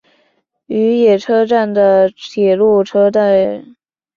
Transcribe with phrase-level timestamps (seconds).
[0.65, 3.75] 与野车站的铁路车站。